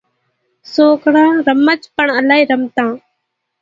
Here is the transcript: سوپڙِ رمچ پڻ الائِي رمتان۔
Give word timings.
سوپڙِ 0.73 1.15
رمچ 1.45 1.81
پڻ 1.95 2.07
الائِي 2.19 2.43
رمتان۔ 2.51 2.91